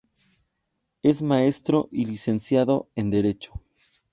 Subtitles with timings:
[1.03, 3.51] Es maestro y licenciado en Derecho.